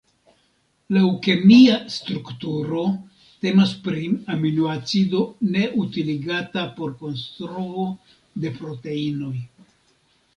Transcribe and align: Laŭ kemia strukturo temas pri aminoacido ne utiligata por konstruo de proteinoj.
Laŭ 0.95 1.01
kemia 1.25 1.73
strukturo 1.95 2.85
temas 3.45 3.73
pri 3.87 4.07
aminoacido 4.35 5.21
ne 5.57 5.67
utiligata 5.83 6.63
por 6.81 6.95
konstruo 7.03 7.85
de 8.47 8.53
proteinoj. 8.57 9.35